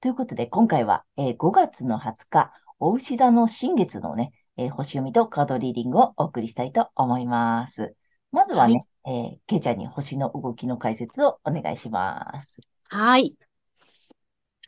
[0.00, 7.96] ということで、今回は、えー、5月の20日、お牛座の新月のね、えー、星読みとカードリーディングをお送りしたいと思います。
[8.30, 12.60] まずはね、はい、えー、けいちゃんに星の動きの解説をお願いします。
[12.84, 13.34] はい。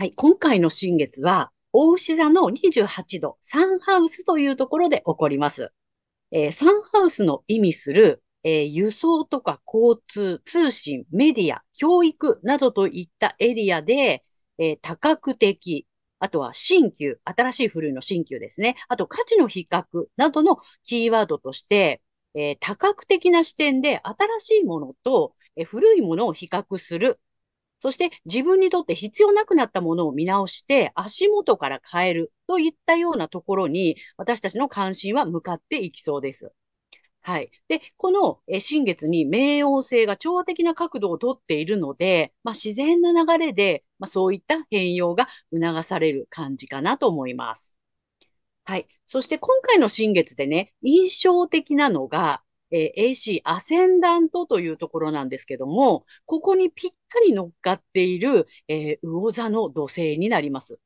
[0.00, 5.72] はい、今回の新月は、大牛座の28度、サンハウスというところで起こります。
[6.33, 14.25] えー、サンハウスの意味する、えー、輸送とか交通、通信、メディア、教育などといったエリアで、
[14.61, 15.86] えー、多角的、
[16.20, 18.77] あとは新旧、新しい古いの新旧ですね。
[18.89, 19.84] あと価値の比較
[20.16, 22.03] などのキーワードとして、
[22.34, 27.19] えー、多角的な視点で新しいものと、えー、古いものを比較する。
[27.78, 36.53] そして自分にとって必要なくなったものを見直して足元から変えるといったようなところに私たちの関心は向かっていきそうです。
[37.23, 37.51] はい。
[37.69, 47.75] で、この新月に冥王星が調和的な角度をとっているので、まあ、自然な流れで、まあ、そういった変容が促される感じかなと思います。
[48.65, 48.87] はい。
[49.05, 60.81] そして今回の新月でね、印象的なのが、えー、AC アセンダントというところなんですけども、ここにぴったり乗っかっている、えー、魚座の土星になります。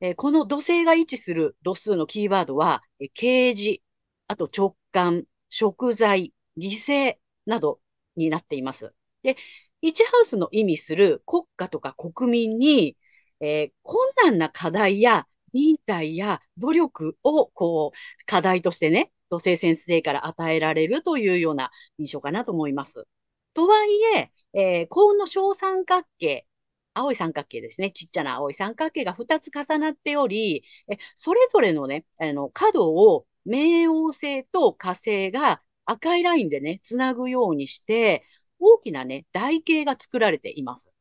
[0.00, 3.80] えー、この土星が位置する度数のキーワードは、えー、啓示、
[4.28, 5.24] あと直感、
[5.56, 7.14] 食材、犠牲
[7.46, 7.80] など
[8.16, 8.92] になっています。
[9.22, 9.36] で、
[9.82, 12.96] 1ハウスの意味する国家とか国民に、
[13.38, 23.06] えー、困難な課題や忍耐や努力を、こう、課題としてね、土星先生から与えられるというような印象かなと思います。
[23.54, 26.48] とはいえ、えー、幸運の小三角形、
[26.94, 27.92] 青い三角形ですね。
[27.92, 38.24] ちっちゃな青い三角形が2つ重なっており、えそれぞれのね、あの、角を冥王星と火星が赤いラインでね、つなぐようにして、
[38.58, 40.92] 大きなね、台形が作られています。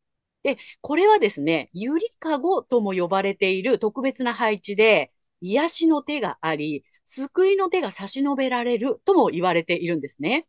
[0.44, 5.12] で、これはですね、ゆりかごとも呼ばれている特別な配置で、
[5.42, 10.48] 癒しの手があり、救いの手が差し伸べられるとも言われているんですね。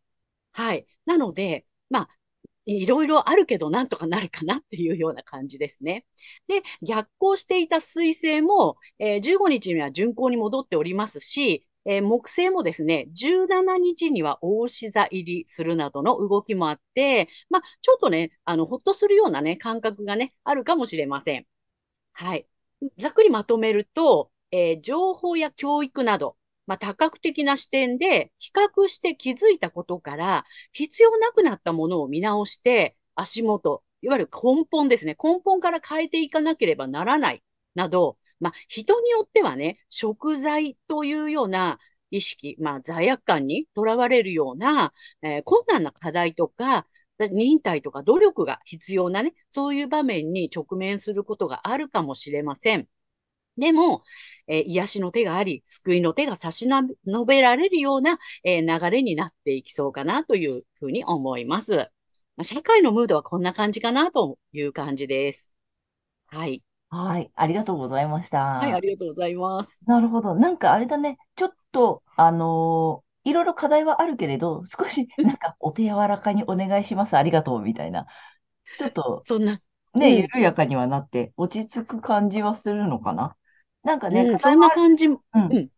[0.53, 0.87] はい。
[1.07, 2.09] なので、まあ、
[2.67, 6.07] いろいろあるけどなんとかなるかなっていうような感じですね。
[6.49, 21.47] で、逆行していた水星も、えー、15日には巡行に戻っておりますし、えー、木星もですね、17日には大志座入りするなどの動きもあって、まあ、ちょっとね、あの、ほっとするようなね、感覚がね、あるかもしれません。
[22.13, 22.47] はい。
[22.99, 26.37] ざっくりまとめると、えー、情報や教育など、
[26.67, 35.17] まあ、多角的な視点で比較して気づいたことから、必要なくなったものを見直して、足元、いわゆる根本ですね。
[35.23, 37.43] 根本から変えていかなければならない、
[37.75, 41.79] など、まあ、人によってはね、食材というような
[42.11, 46.87] 意識、まあ、罪悪感にとらわれるような、えー、困難な課題とか、
[47.19, 52.87] 忍耐とか努力が必要なね、そういう場面に直面することがあるかもしれません。
[53.57, 54.03] でも、
[54.47, 61.77] えー、癒しの手があり、救いの手が差し伸べられるような、えー、流れになっていきそうかなというふうに思います。
[62.37, 65.55] まあ、社会のムードはこんな感じかなという感じです。
[66.27, 66.63] はい。
[66.95, 67.31] はい。
[67.35, 68.81] ありがとうございましはい、あた。
[68.81, 69.85] りがとうございます。
[69.87, 70.35] なるほど。
[70.35, 71.19] なんかあれだね。
[71.37, 77.17] ちょっと、あのーいろいろ課題はあるけれど、少しなんかお手柔らかにお願いします。
[77.17, 78.07] ありがとうみたいな。
[78.77, 79.61] ちょっとそんな、
[79.95, 83.37] ね、うん、緩やかにはなって落ち着く感じはするのかな？
[83.83, 84.69] なんかね、うん、そんな。
[84.71, 85.19] 感じ、う
[85.49, 85.71] うん、ん、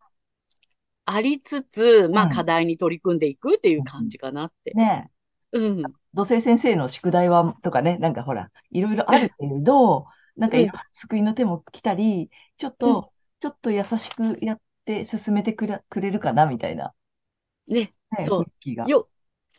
[1.05, 3.85] ありつつ、まあ課うん、題に取り組んでいくっていううん。
[3.85, 4.73] 感じかなって。
[4.73, 5.11] ね
[5.51, 10.57] うえ、ん、土星先生の宿題は、とかね、なんかほら、いろいろあるけれど、なんか
[10.93, 12.93] 救いの手も来たり、ちょっうん。
[13.01, 16.93] と、ちょっと優しくやって進めてくれ、くれるかな、みたいな、
[17.67, 18.75] ね、ね、雰囲そ気う。
[18.75, 18.85] が。
[18.89, 19.09] よ、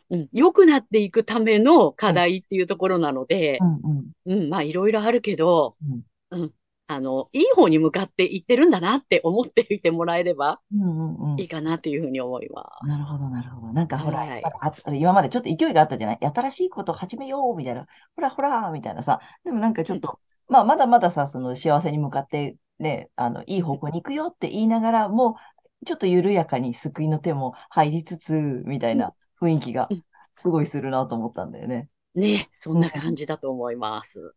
[0.09, 6.01] うん、良くなっていくための課うん、題っていうところなので、うん、うん、うん、まあいろいろあるけど、うん。
[6.31, 6.53] うん、
[6.87, 10.85] あの、いい方に向かっていってるんだなって思っていてもらえればうんう
[11.29, 11.39] んうん。
[11.41, 13.73] いいかなというふうに思いまなるほど、なるほど。
[13.73, 16.19] なんかほら、はいあ今までちょっと勢いがあったじゃない？
[16.21, 17.87] 新しいことを始めようみたいな。
[18.15, 19.19] ほらほらみたいなさ。
[19.43, 25.37] でもなんかちょっと、まあまだまださ、その幸せに向かってね、あの、いい方向に行くよって言いながら、も
[25.81, 30.03] うちょっと緩やかに救いの手も入りつつ、みたいな雰囲気がうん
[30.35, 31.89] すごいするなと思ったんだよね。
[32.15, 32.19] す。
[32.19, 34.33] ね、そんな感じだと思います。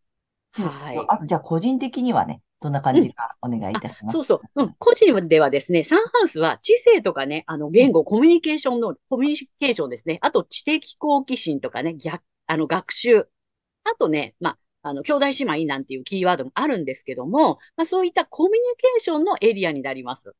[0.53, 0.99] はい。
[1.09, 4.17] あと、じゃあ個人的にはね、どんな感じかお願いいたします。
[4.17, 4.63] そうそう。
[4.63, 4.75] うん。
[4.79, 10.19] 個人ではですね、サンハウスは知性とかね、あの、言語、コミュニケーションの、コミュニケーションですね。
[10.23, 13.29] あと、知的好奇心とかね、逆、あの、学習。
[13.85, 15.33] あとね、まあ、あの、兄弟姉
[15.63, 20.35] 妹なんていうキーワードもあるんですけども、まあ、そういったコミュニケーションのエリアになります。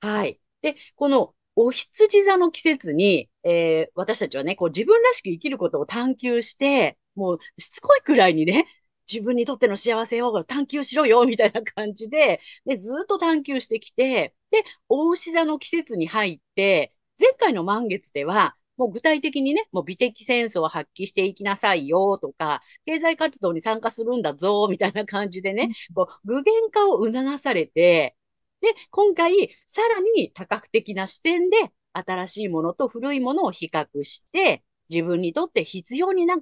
[0.00, 0.40] はい。
[0.62, 8.66] で、この、お羊座の季節に、えー私たちはね、こう自分らしく生きることを探求して、もうしつこいくらいにね、
[9.10, 28.16] 自分にとっての幸せを探求しろよ、みたいな感じで、で、ずっと探求してきて、で、大牛座の季節に入って、前回の満月では、もう具体的にね、もう美的センスを発揮していきなさいよとか、経済活動に参加するんだぞ、みたいな感じでね、こう具現化を促されて、
[28.60, 31.56] で、今回、さらに多角的な視点で、
[31.92, 36.36] 新しいものと古いものを比較して、自分にとって必要にな、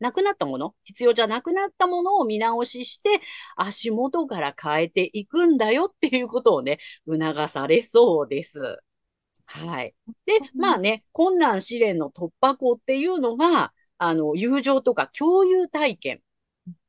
[0.00, 3.20] なくなったもの、必要じゃなくなったものを見直しして、
[3.56, 8.78] 足元から変えていくんだよっていうことをね、促されそうです。
[9.46, 9.94] はい。
[10.26, 16.22] で、まあね、困難試練の突破口っていうのが、あの、友情とか共有体験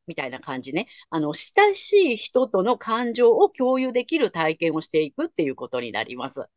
[0.08, 0.88] みたいな感じね。
[1.10, 6.48] あの、親しい人との感情を共有できる体験をしていくっていうことになります。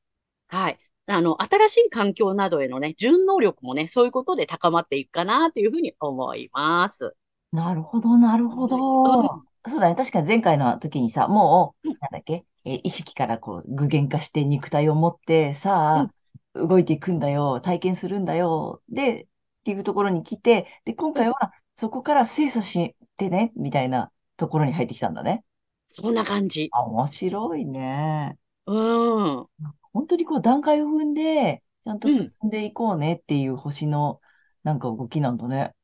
[0.48, 0.78] はい。
[1.06, 7.16] あの、新しい環境などへのね、順応力もね、そういうことで高まっていくかなっていうふうに思います。
[7.52, 9.44] なるほど、なるほうど。
[9.68, 9.94] そうだね。
[9.96, 16.10] 確かに前回の時にさ、もう、うんなんだっけ、えー意識からこう具現化して肉体を持って、さ
[16.54, 19.26] あ、動いていくんだよ、体験するんだよ、で、っ
[19.64, 25.44] ていうところに来て、で、今回はそこから精査してね、みたいなところに入ってきたんだね。
[25.88, 26.72] そんな感じ。
[26.72, 28.38] あ、面白いね。
[28.66, 28.72] う
[29.42, 29.48] ん。
[29.92, 34.20] 本当にこう段階を踏んで、ちゃんとうん進んでいこうねっていう星の
[34.62, 35.74] なんか動きなんだね。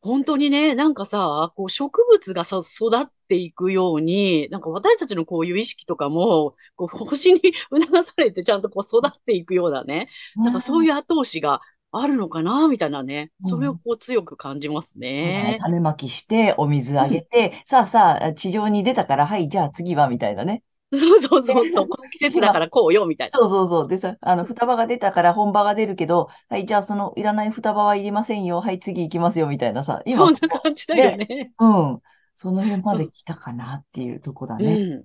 [0.00, 7.40] 本当にね、なんかさ、こう植物がさ、育っていくように、なんか私たちのこういう意識とかも、こう星に
[7.74, 11.60] 促されてちゃんとこう育っていくようなね、なんかそういいう後押しが
[11.92, 15.58] あるのかな、みたいなね、うんそれをこう強く感じますそうだねね。
[15.60, 20.62] 種まきして、お水あげて、さあさあ、地上に出たから、はい、じゃあ次は、みたいなね。
[20.98, 23.38] そうそうそうそう、 この季節だからこうよ、みたいな。
[23.38, 23.88] そうそうそう。
[23.88, 28.60] でさ、あの、双葉が出たから本葉が出るけど、はい、じゃあそのいらない双葉はいりませんよ。
[28.60, 30.02] はい、次行きますよ、みたいなさ。
[30.04, 31.52] 今、そんな感じだよね。
[31.58, 32.00] うん。
[32.34, 34.74] その辺まで来たかなっていうとこだうね。
[34.74, 35.00] ん。
[35.00, 35.04] だ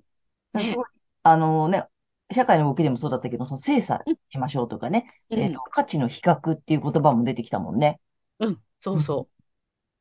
[0.52, 0.86] らすごい、
[1.22, 1.84] あのね、
[2.32, 8.00] 社会の動きでもそうだったけど、その精査しましょうとかね、うんえっと、価値の比較っていう言葉も出てきたもんね。
[8.38, 8.62] うん。
[8.80, 9.28] そうそ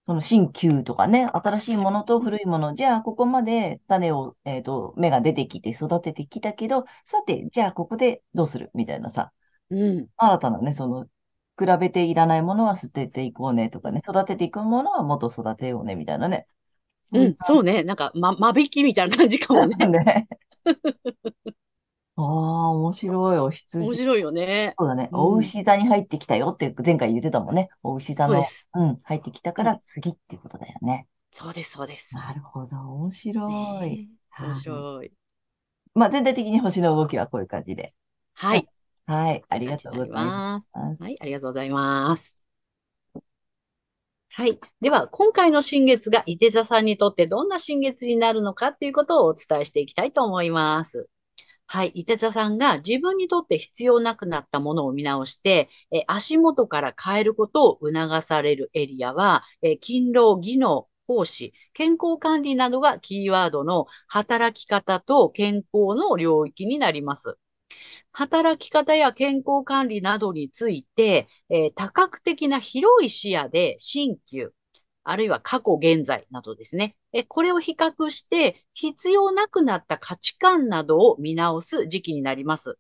[0.04, 9.32] その新旧とかね、新しいものと古いもの、じゃあここまで種を、えっと、芽が出てきて育ててきたけど、さて、じゃあここでどうするみたいなさ、
[9.70, 9.76] う。
[9.76, 10.08] うん。
[10.18, 11.06] 新たなね、その、
[11.60, 16.48] 比べていらないものは捨てていこうねとかね、育てていくものはもっと育てようねみたいなね。
[17.12, 17.38] うん。
[17.44, 17.84] そうね。
[17.84, 19.76] なんか、ま、間引きみたいな感じかもね。
[19.88, 20.28] ね。
[22.16, 23.38] ああ、面白い。
[23.40, 23.96] お面羊。
[23.96, 24.78] 白いよね。
[24.80, 25.10] そうだね。
[25.12, 27.70] うんお牛座に入ってきたよって前回言ってたもんね。
[27.84, 28.70] お牛座うで、す。
[28.74, 31.08] うん、入ってきたから次っていうことだよね。
[31.34, 32.22] そうです、そうです。
[32.22, 32.78] なるほど。
[32.78, 34.00] 面白い。
[34.00, 35.12] ねえ面はい白い。
[35.94, 37.94] まあ、全体的に星の動きはこういう感じで。
[38.34, 38.70] はい。
[39.06, 39.44] はい。
[39.50, 40.34] ありがとうござい。
[40.34, 40.70] ます。
[41.00, 42.44] はい、ありがとうございます。
[44.40, 44.58] はい。
[44.80, 51.10] では、今回の新月が伊手座さんにとってどんな新月になるのかっていうことをお伝えしていきたいと思います。
[51.68, 51.90] はい。
[51.94, 67.38] 伊手座さんが自分にとって必要なくなったものを見直して、え足元から変えることを促されるエリアは、え勤労、技能、奉仕、健康管理などがキーワードの働き方と健康の領域になります。
[68.12, 74.54] 働き方や健康管理などについて、えー多角的な広い視野で新旧、
[75.04, 76.96] あるいは過去現在などですね。
[77.14, 82.78] えこれを比較して必要なくなった価値観などを見直す時期になります。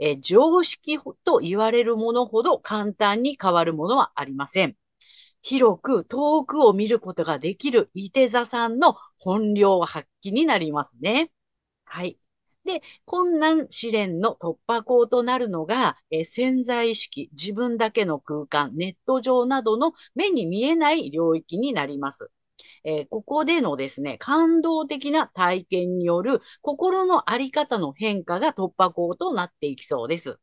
[0.00, 4.76] えー常識と言われるものほど簡単に変わるものはありません。
[5.42, 11.32] 広く遠くを見ることができる伊手座さんの本領発揮になりますね。
[11.86, 12.18] はい。
[12.64, 22.30] で、困難試練の突破口となるのが、え潜在意識、自分だけの空間、ネット上などの目に見えない領域になります。
[22.84, 30.38] えーここでのですね、感動的な体験による心のあり方の変化が突破口となっていきそうです。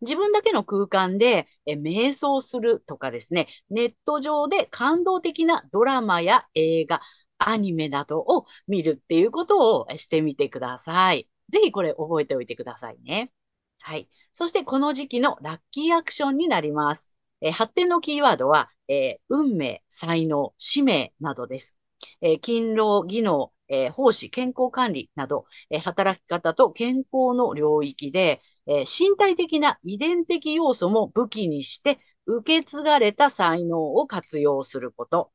[0.00, 7.00] 自分だけの空間で、え瞑想するとかですね、ネット上で感動的なドラマや映画、
[7.48, 11.28] アニメなどを見るっていうことをしてみてください。
[11.48, 13.32] ぜひこれ覚えておいてくださいね。
[13.80, 14.08] はい。
[14.32, 17.14] そしてこの時期のラッキーアクションになります。
[17.40, 21.76] えー発展のキーワードは、えー運命、才能、使命などです。
[22.20, 35.32] えー勤労、技能、え奉仕、健康管理など、え働き方と健康の領域で、え身体的な遺伝的要素も武器にして受け継がれた才能を活用すること。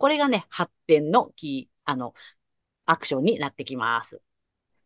[0.00, 2.14] これがね、発展のキー、あの、
[2.86, 4.22] アクションになってきます。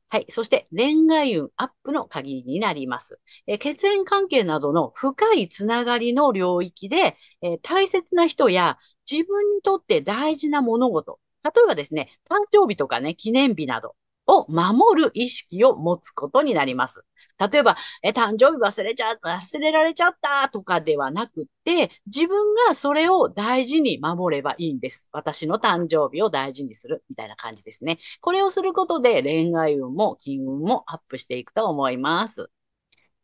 [0.08, 0.26] はい。
[0.28, 3.20] そして恋愛運アップの鍵になります。
[3.46, 8.76] え血縁関係などの深いつながりの領域で、え大切な人や
[9.10, 13.94] 自分にとって大事な物事、例えばですね、誕生日とかね、記念日など
[14.38, 17.04] を守る意識を持つことになります。
[17.38, 25.08] 例えば、え、誕生日忘れちゃ、忘れられちゃったとかではなくて、自分がそれを大事に守ればいいんです。
[25.12, 27.98] 私の誕生日を大事にするみたいな感じですね。
[28.20, 32.50] これをすることで恋愛運も金運もアップしていくと思います。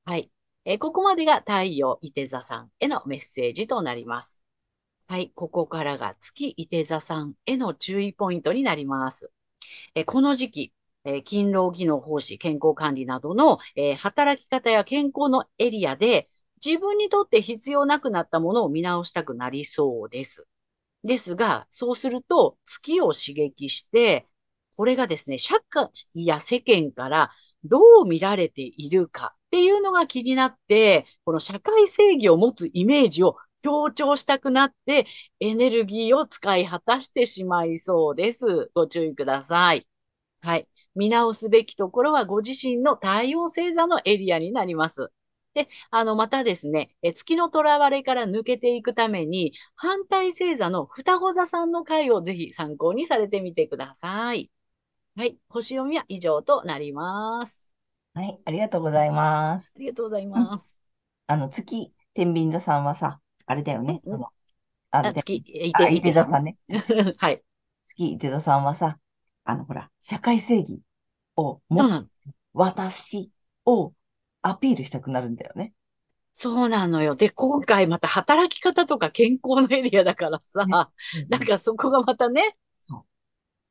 [0.05, 0.31] はい。
[0.65, 4.43] えここまでが太陽伊手座さんへのメッセージとなります。
[5.07, 5.33] はい。
[5.35, 9.33] ここからが月伊手座さんへの注意ポイントになります。
[9.95, 10.73] えこの時期、
[11.05, 16.29] え、勤労技能奉仕、健康管理などの、え、働き方や健康のエリアで
[16.65, 20.47] 自分にとって必要なくなったものを見直したくなりそうです。
[21.05, 24.27] ですが、そうすると月を刺激して、
[24.77, 27.31] これがですね、社会や世間から
[27.65, 35.07] どう見られているかっていうのが気になって、この社会正義を持つイメージを強調したくなって、
[35.41, 38.71] エネルギーを使い果たしてしまいそうです。
[38.75, 39.87] ご注意ください。
[40.43, 40.69] はい。
[40.95, 45.13] 見直すべきところはご自身の太陽星座のエリアになります。
[45.55, 54.51] で、あの、またですね、え月の囚われから抜けていくために、反対星座の双子座さんの回をぜひ参考にされてみてください。
[55.17, 55.39] はい。
[55.49, 57.73] 星読みは以上となります。
[58.15, 58.41] はい。
[58.45, 59.77] ありがとうございます。
[59.77, 60.81] ありがとうございます。
[61.27, 64.01] あの、月、天秤座さんはさ、あれだよね。
[64.05, 64.33] その、
[64.91, 66.59] あれ月、いて、いて座さんね。
[67.19, 67.43] はい。
[67.85, 68.99] 月、いて座さんはさ、
[69.45, 70.81] あの、ほら、社会正義
[71.37, 72.07] をも、
[72.53, 73.31] 私
[73.65, 73.93] を
[74.43, 75.73] アピールしたくなるんだよね。
[76.35, 77.17] そうなのよ。
[77.17, 80.73] で、今回また働き方とか健康のエリアだからさ、ね
[81.23, 83.05] うん、 なんかそこがまたね、そう。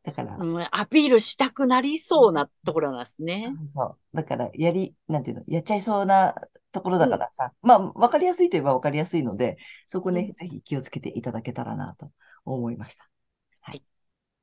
[0.03, 3.53] だから、うん、アピールしたくなりそうなところなんですね。
[3.55, 4.15] そうそう。
[4.15, 6.35] だから、やり、なんていうの、やっちゃいそうな
[6.71, 9.57] ところだからさ、うん、まあ、わかりやすいといえばわかりやすいので、
[9.87, 12.11] そこね、ぜひ気をつけていただけたらなと
[12.45, 13.09] 思いました。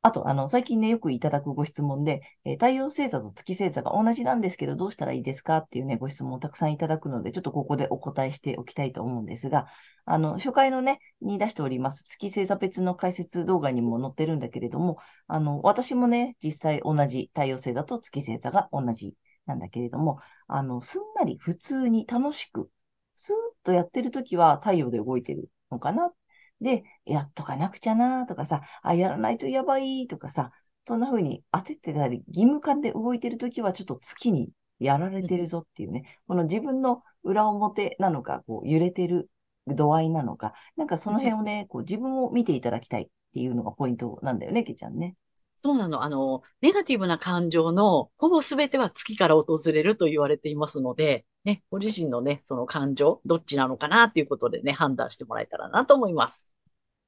[0.07, 9.67] あと、あの、最近ね、よくいただくご質問で、えー、太陽星座と月星座が同じなんですけど、どうしたらいいですかっていうね、ご質問をたくさんいただくので、ちょっとここでお答えしておきたいと思うんですが、
[10.05, 22.71] あの、初回のね、に出しております、月星座別の解説動画にも載ってるんだけれども、あの、私もね、実際同じ太陽星座と月星座が同じなんだけれども、あの、すんなり普通に楽しく、
[23.17, 26.13] スーッとやってるときは太陽で動いてるのかな
[26.61, 30.53] で、やっとかなくちゃなとかさ、あ、やらないとやばいとかさ、
[30.87, 39.31] そんな風に焦ってたり、義務感で動いてるときはちょっと月にやられてるぞっていうね、この自分の裏表なのか、こう揺れてる
[39.67, 45.17] 度合いなのか、なんかその辺をね、こう自分を見ていただきたいっていうのがポイントなんだよね、けちゃんね。
[45.57, 46.03] そうなの。
[46.03, 56.53] あの、ネガティブな感情のほぼ全ては月から訪れると言われていますので、ね、ご自身のね、その感情、どっちなのかなっていうことでね、判断してもらえたらなと思います。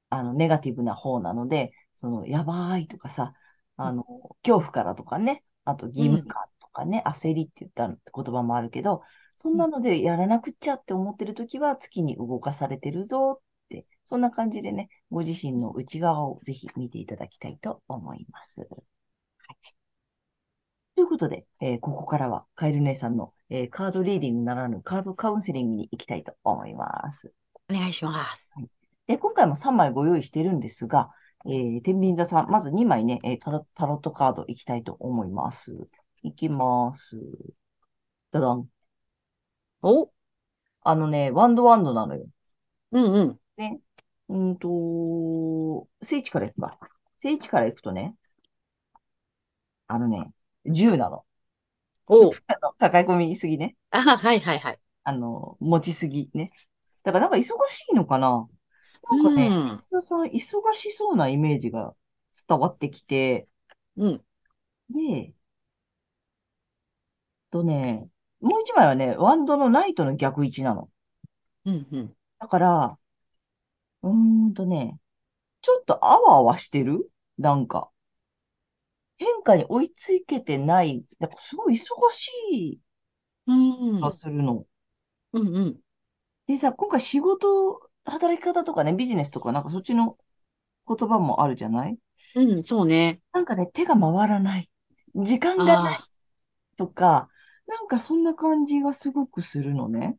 [0.09, 3.33] あの、ネガティブな方なので、その、やばいとかさ、
[3.75, 4.05] あの、
[4.41, 9.03] 恐怖からとかね、あと義務感とかね、うん、焦りって言った言葉もあるけど、
[9.35, 18.61] そんなのでやらなくっちゃって思ってるときは月に動かされてるぞって、そんな感じでね、ご自身の内側をぜひ見ていただきたいと思います。
[18.61, 19.75] はい、
[20.95, 27.33] ということで、えー、ここからはカエル姉さんの、えー、カードリーディングならぬカードカウンセリングに行きたいと思います。
[27.69, 28.51] お願いします。
[28.55, 28.69] はい
[29.09, 31.09] で、今回も3枚ご用意してるんですが、
[31.47, 35.75] えー、天秤座さん、まず2枚ね、えー、タロタロットカードいきたいと思います。
[36.21, 37.19] いきます。
[38.31, 38.69] ダダン。
[39.81, 40.11] お？
[40.81, 42.27] あのね、ワンドワンドなのよ。
[42.91, 43.39] うんうん。
[43.57, 43.81] ね。
[44.29, 46.77] うんと、聖地から行くか。
[47.17, 48.15] 聖地から行くとね、
[49.87, 50.31] あのね、
[50.67, 51.25] 10なの。
[52.09, 52.31] お
[52.77, 53.75] 抱え込みすぎね。
[53.91, 54.79] あ、はいはいはい。
[55.03, 56.51] あの、持ちすぎね。
[57.03, 58.47] だからなんか忙しいのかな
[59.09, 59.47] なんかね、
[59.91, 61.95] うん、さん忙しそうなイメージが
[62.47, 63.47] 伝わってきて、
[63.95, 64.25] うん。
[64.89, 65.33] で、
[67.51, 68.07] とね、
[68.41, 70.89] もう一枚はね、ワンドのナイトの逆位置なの。
[71.65, 71.87] うん。
[71.91, 72.15] うん。
[72.39, 72.99] だから、
[74.01, 74.11] うー
[74.49, 74.99] んとね、
[75.61, 77.09] ちょっとあわあわしてる？
[77.37, 77.89] なんか、
[79.19, 81.05] 変化に追いつけてない。
[81.19, 81.79] なんかすごい忙
[82.13, 82.81] しい
[83.47, 83.99] うん。
[83.99, 84.65] 気がするの。
[85.33, 85.55] うん。
[85.55, 85.79] うん。
[86.47, 90.17] でさ、今回仕事、働き方とかね、ビジネスとかなんかそっちの
[90.87, 91.97] 言葉もあるじゃない？
[92.35, 92.63] うん。
[92.63, 93.21] そうね。
[93.33, 94.69] なんかね、手が回らない。
[95.15, 96.09] 時間がないああ。
[96.77, 97.29] とか、
[97.67, 100.17] なんかそんな感じがすごくするのね。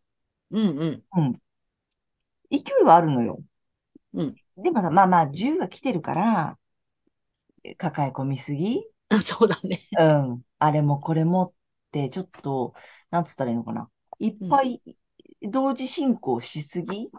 [0.51, 0.79] うん。
[0.79, 1.05] うん。
[1.17, 1.41] うん。
[2.51, 3.43] 勢いはあるのよ。
[4.13, 4.37] うん。
[4.57, 6.59] でもさ、まあまあ、10が来てるから、
[7.79, 8.83] 抱え込みすぎ？
[9.23, 9.81] そうだね。
[9.99, 10.43] うん。
[10.59, 11.53] あれもこれもっ
[11.91, 12.75] て、ちょっと、
[13.11, 13.89] なんつったらいいのかな。
[14.19, 14.83] いっぱい
[15.43, 17.11] 同時進行しすぎ？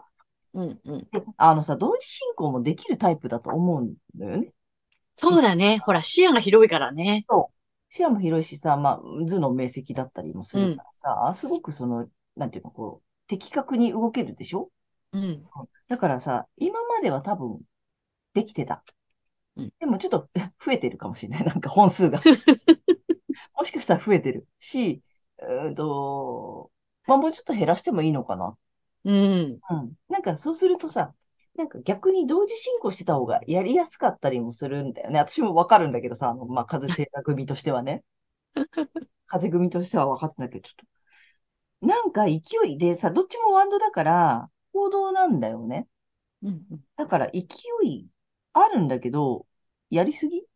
[0.54, 0.80] うん。
[0.84, 1.08] うん。
[1.10, 4.52] であのさ、同時進行もできるタイプだと思うんだよね。
[5.14, 5.78] そうだね。
[5.78, 7.26] ほら、視野が広いからね。
[7.90, 14.70] 視野も広いしさ、まあ、図の明晰だったりもするからさ、すごくその、なんていうの、こう、的確に動けるでしょ？
[15.12, 15.44] うん。
[15.88, 17.60] だからさ、今までは多分、
[18.32, 18.82] できてた
[19.56, 19.72] うん。
[19.78, 20.28] でもちょっと
[20.64, 21.44] 増えてるかもしれない。
[21.44, 22.20] なんか本数が。
[23.54, 25.02] もしかしたら増えてるし、
[25.38, 26.70] うーんと、
[27.06, 28.56] まあもうちょっと減らしてもいいのかな。
[29.04, 29.60] うん。
[29.70, 29.94] うん。
[30.08, 31.14] なんかそうするとさ、
[31.54, 35.18] なんか逆に同時進行してた方がやりやすかったりもするんだよね。
[35.18, 38.04] 私もわかるんだけどさ、あの、まあ、風星座組としてはね。
[39.26, 40.86] 風組としては分かってないけど、ちょっ
[41.80, 41.86] と。
[41.86, 45.88] なんか勢いでさ、どっちもワンドだから、行動なんだよね。
[46.42, 46.66] うん。
[46.70, 47.40] うんだから勢
[47.84, 48.06] い
[48.54, 49.46] あるんだけど、
[49.90, 50.46] やりすぎ？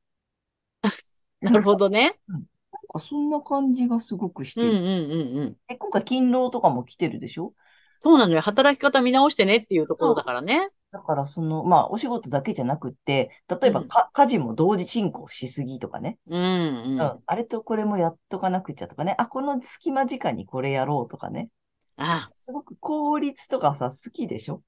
[1.40, 2.18] なるほどね。
[2.28, 2.46] なん
[2.88, 4.70] かそんな感じがすごくしてうん。
[4.70, 4.76] うん。
[4.76, 4.80] る。
[4.80, 5.38] うん。
[5.38, 5.56] うん。
[5.68, 7.54] え、今回勤労とかも来てるでしょ？
[8.00, 8.40] そうなのよ。
[8.40, 10.70] 働き方見直してねっていうところだからね。
[10.92, 16.18] だからその、まあお仕事だけじゃなくって、例えばうんか、家事も同時進行しすぎとかね。
[16.26, 16.40] うん。
[16.40, 17.22] うんうん。
[17.26, 19.14] あれとこれもやっとかなくちゃとかね。
[19.18, 21.50] あ、この隙間時間にこれやろうとかね。
[21.96, 24.62] ああ、すごく効率とかさ、好きでしょ？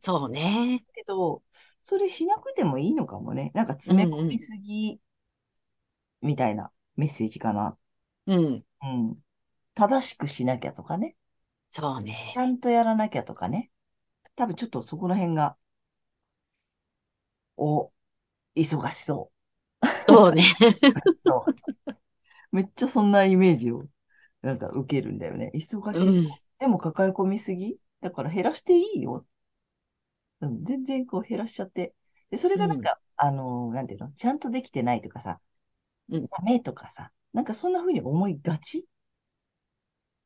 [0.00, 0.84] そうね。
[0.94, 1.42] けど、
[1.84, 3.50] それしなくてもいいのかもね。
[3.54, 4.98] なんか詰め込みすぎ、
[6.22, 7.76] みたいなメッセージかな。
[8.26, 8.64] うん。
[8.82, 9.16] うん。
[9.74, 11.16] 正しくしなきゃとかね。
[11.70, 12.38] そうねち。
[12.38, 13.70] ゃんとやらなきゃとかね。
[14.36, 15.56] 多分ちょっとそこら辺が、
[17.56, 17.92] お、
[18.56, 19.30] 忙しそ
[20.06, 20.42] そうね。
[20.96, 21.10] う。
[21.28, 21.54] そう。
[22.50, 23.84] めっちゃそんなイメージを、
[24.42, 25.50] なんか受けるんだよね。
[25.54, 25.58] 忙
[25.92, 26.08] しそう。
[26.08, 26.24] うん。
[26.58, 27.76] でも抱え込みすぎ？
[28.00, 29.26] だから減らしていいよ。
[30.46, 31.94] うん、全然こう減らしちゃって。
[32.30, 34.12] で、それがなんか、あのーなんていうの？
[34.16, 35.40] ちゃんとできてないとかさ、
[36.10, 38.86] うんダメとかさ、なんかそんな風に思いがち？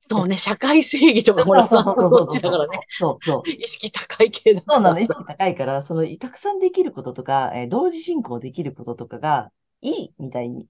[0.01, 0.39] そうね。
[0.39, 2.81] 社会正義とかほら、そうそうちだからね。。
[2.99, 3.51] そうそう。
[3.51, 5.01] 意識高い系だかそうなの。
[5.01, 9.51] 意識高いから、その、たくさんできることとか、えー同時進行できることとかが、
[9.81, 10.69] いいみたいに、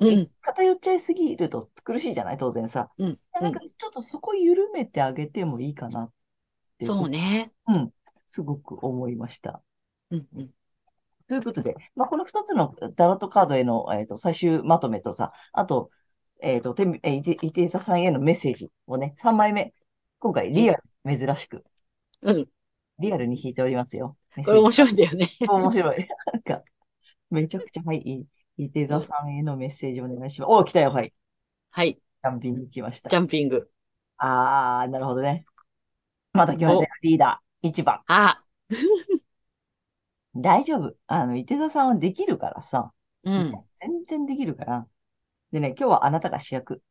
[0.00, 0.30] うん。
[0.40, 2.38] 偏っちゃいすぎると苦しいじゃない？
[2.38, 2.88] 当然さ。
[2.98, 3.18] うん。
[3.40, 6.12] なんかちょっとそこ緩めてあげてもいいかなっ
[6.78, 6.86] て。
[6.86, 7.52] そうね。
[7.68, 7.90] うん。
[8.34, 9.62] すごく思いました。
[10.10, 10.26] うん。
[10.34, 10.50] うん。
[11.28, 15.90] ということで、まあ、この2つのタロットカードへの、えー、と最終まとめとさ、あと、
[16.42, 19.72] えっ、と、てんえーいて、いて座さんへのメッセージをね、3枚目、
[20.18, 21.64] 今回リアル、珍しく、
[22.22, 22.48] うん。
[22.98, 24.16] リアルに引いておりますよ。
[24.44, 25.30] これ面白白いんだよね。
[25.38, 25.46] い。
[25.46, 26.08] 面白い。
[26.32, 26.64] なんか、
[27.30, 28.26] めちゃくちゃ、はい、い
[28.64, 30.50] いて座さんへのメッセージお願いします。
[30.50, 31.14] おー、来たよ、はい。
[31.70, 31.94] はい。
[31.94, 33.16] キャンピング来ましたキ。
[33.16, 33.70] ャンピング。
[34.16, 35.46] あー、なるほどね。
[36.32, 37.68] また来ましたよ、リーダー。
[37.68, 38.00] 1番。
[38.06, 38.44] あ、
[40.36, 40.96] 大丈夫。
[41.06, 42.92] あの、いて座さんはできるからさ。
[43.24, 43.52] うん。
[43.76, 44.88] 全然できるから。
[45.52, 46.82] でね、今日はあなたが主役。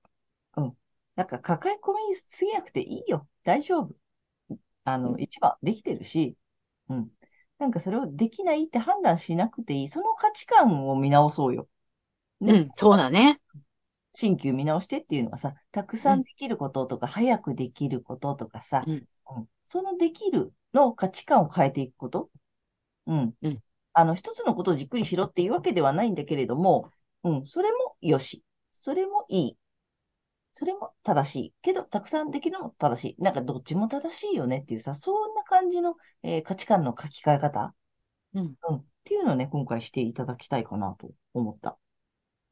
[0.57, 0.77] うん。
[1.15, 3.27] なんか抱え込みすぎなくていいよ。
[3.43, 3.95] 大丈夫。
[4.86, 6.38] あの、うん一番できてるし、
[6.89, 7.12] うん。
[7.59, 9.88] なんかそれをできないって判断しなくていい。
[9.88, 11.69] その価値観を見直そうよ。
[12.41, 12.71] ねうん。
[12.75, 13.41] そうだね。
[14.13, 22.29] 新旧見直してっていうのはさ、たくさんできることとか、早くできることとかさ、うんうんそのできるの価値観を変えていくこと？
[23.07, 23.33] うん。
[23.41, 23.59] うん
[23.95, 26.89] あの、一つのことをじっくりしろっていうわけではないんだけれども、
[27.23, 28.43] うん、それもよし。
[28.71, 29.57] それもいい。
[30.51, 31.53] それも正しい。
[31.62, 33.21] けど、たくさんできるのも正しい。
[33.21, 37.75] なんか、どっちも正しいよねっていうさ、そんな感じの、えー価値観の書き換え方？
[38.33, 38.55] うん。
[38.69, 38.75] うん。
[38.77, 41.77] っていうのをね、今回していただきたいかなと思った。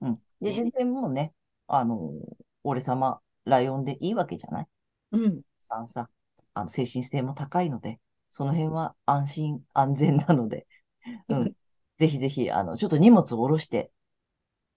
[0.01, 0.15] うん。
[0.41, 1.33] で、ね全然もうね、
[1.67, 4.67] あのー俺様、ライオンでいいわけじゃない？
[5.13, 5.41] うん。
[5.61, 6.07] さんさ、
[6.53, 7.99] あの、精神性も高いので、
[8.31, 10.67] その辺は安心安全なので、
[11.29, 11.55] ううんん。
[11.99, 13.91] ぜひぜひ、あの、ちょっと荷物を下ろして、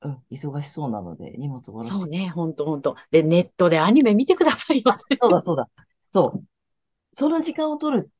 [0.02, 1.92] うん、忙しそうなので、荷物を下ろして。
[1.92, 2.28] そうね。
[2.28, 2.96] ほんとほんと。
[3.10, 4.96] で、ネットでアニメ見てくださいよ。
[5.18, 5.68] そうだ、そうだ。
[6.12, 6.44] そう。
[7.14, 8.10] その時間を取る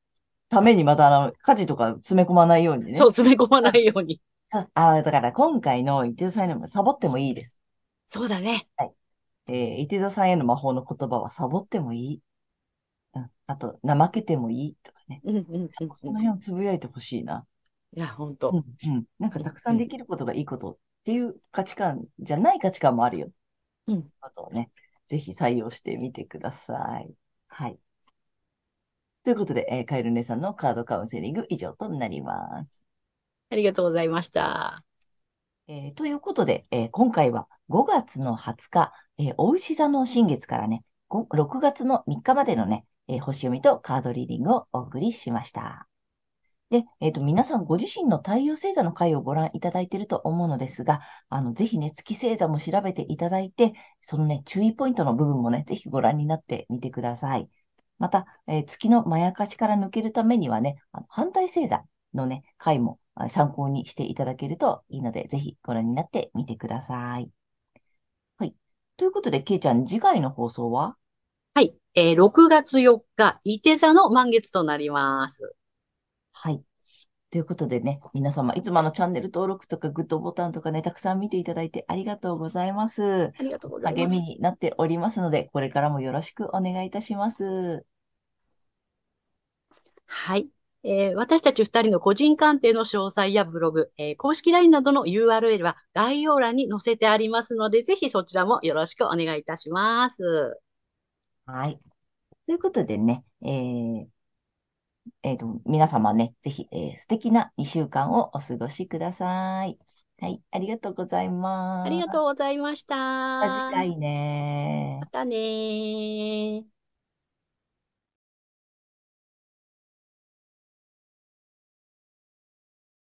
[0.48, 2.98] ためにまた、あの、家事とか詰め込まないようにね。
[2.98, 4.20] そう、詰め込まないように。
[4.46, 7.60] さ、あ、だから今回の伊手座さんへのサボってもいいです。
[8.10, 8.68] そうだね。
[8.76, 8.94] はい。
[9.48, 12.22] えー、伊手座さんへの魔法の言葉はサボってもいい。
[13.48, 13.54] うん。
[13.54, 15.24] あと、怠けてもいいとかね。
[15.24, 16.18] うんうんうんそのうん。
[16.20, 17.46] 辺をつぶやいてほしいな。
[17.92, 18.58] いや、本う当。
[18.58, 19.04] んうん。
[19.18, 23.30] なんかうんたくさんでうんきることがいいことっていう価値観じゃない価値観もあるよ。
[23.86, 24.10] うん。
[24.20, 24.70] あとね、
[25.08, 27.14] ぜひ採用してみてください。
[27.48, 27.78] はい。
[29.24, 32.84] ということで、えーカエル姉さんのカードカウンセリング以上となります。
[33.50, 34.84] ありがとうございました。
[35.68, 45.88] えーということで、えー今回は5月の20日、えー、お牛座の新月からね、ご6月の3日までのね、えー星読みとカードリーディングをお送りしました。
[46.70, 57.48] で、えっと、皆さんご自身の太陽星座の回をご覧いただいていると思うのですが、あの、ぜひね、月星座も調べていただいて、そのね、注意ポイントの部分もね、ぜひご覧になってみてください。
[57.98, 67.30] また、えー月のまやかしから抜けるためにはね、あの反対星座のね、回も参考にしていただけるといいので、ぜひご覧になってみてください。
[68.38, 68.54] はい。
[68.96, 70.96] ということで、けいちゃん、次回の放送は？
[71.54, 71.74] はい。
[71.94, 75.54] えー、6月4日、伊手座の満月となります。
[76.32, 76.62] はい。
[77.30, 83.32] ということでね、皆様、いつもあのチャンネル登録とかグッドボタンとかね、たくさん見ていただいてありがとうございます。
[83.38, 84.30] ありがとうござい励みます。
[84.30, 87.84] になっておりますので、これからもよろしくお願いいたします。
[90.06, 90.48] はい。
[90.86, 100.60] えー私たち二人の個人鑑定の詳細やブログ、えー公式 LINE などの URL は概要欄に載せてありますので、ぜひそちらもよろしくお願いいたします。
[101.46, 101.80] はい。
[102.46, 104.08] ということでね、えー
[105.22, 109.78] えーと、皆様ね、ぜひ、えー素敵な2週間をお過ごしください。
[110.20, 111.28] はい、ありがとうござい
[111.82, 112.24] ありがとうます。
[112.24, 112.84] ございまし
[113.38, 113.70] また次た。
[113.70, 116.73] 回ねまたねー。